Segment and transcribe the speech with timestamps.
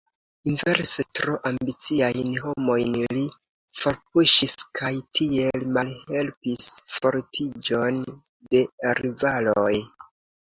[0.51, 3.25] Inverse, tro ambiciajn homojn li
[3.81, 8.01] forpuŝis kaj tiel malhelpis fortiĝon
[8.55, 8.63] de
[9.01, 9.73] rivaloj.